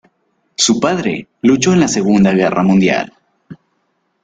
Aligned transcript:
Su 0.55 0.79
padre 0.79 1.27
luchó 1.43 1.73
en 1.73 1.81
la 1.81 1.87
Segunda 1.87 2.31
Guerra 2.31 2.63
Mundial. 2.63 3.13